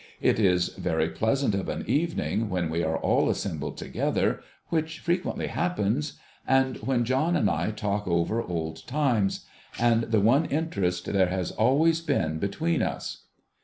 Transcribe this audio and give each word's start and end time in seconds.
It 0.19 0.39
is 0.39 0.69
very 0.69 1.09
pleasant 1.09 1.53
of 1.53 1.69
an 1.69 1.87
evening, 1.87 2.49
when 2.49 2.71
we 2.71 2.83
are 2.83 2.97
all 2.97 3.29
assembled 3.29 3.77
together— 3.77 4.41
which 4.69 4.97
frequently 4.97 5.45
happens— 5.45 6.13
and 6.57 6.77
when 6.77 7.05
John 7.05 7.35
and 7.35 7.47
I 7.47 7.69
talk 7.69 8.07
over 8.07 8.41
old 8.41 8.87
times, 8.87 9.45
and 9.77 10.01
the 10.05 10.19
one 10.19 10.45
interest 10.45 11.05
there 11.05 11.29
has 11.29 11.51
always 11.51 12.01
been 12.01 12.39
between 12.39 12.81
us. 12.81 13.25